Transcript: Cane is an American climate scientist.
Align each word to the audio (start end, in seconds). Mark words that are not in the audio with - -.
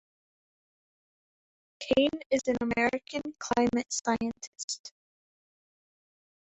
Cane 1.79 2.19
is 2.31 2.41
an 2.47 2.55
American 2.59 3.21
climate 3.37 3.85
scientist. 3.93 4.91